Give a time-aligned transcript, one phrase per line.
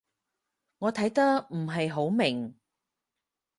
[0.79, 2.55] 我睇得唔係好明